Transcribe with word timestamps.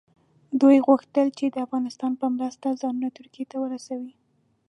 دوی 0.61 0.77
غوښتل 0.87 1.27
چې 1.37 1.45
د 1.49 1.55
افغانستان 1.65 2.11
په 2.21 2.25
مرسته 2.35 2.77
ځانونه 2.81 3.09
ترکیې 3.17 3.45
ته 3.51 3.57
ورسوي. 3.63 4.13